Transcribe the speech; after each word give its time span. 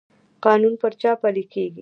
قانون 0.45 0.73
پر 0.81 0.91
چا 1.01 1.11
پلی 1.21 1.43
کیږي؟ 1.53 1.79